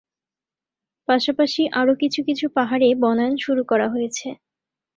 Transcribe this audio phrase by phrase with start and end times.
[1.07, 4.27] পাশাপাশি আরো কিছু কিছু পাহাড়ে বনায়ন শুরু করা হয়েছে।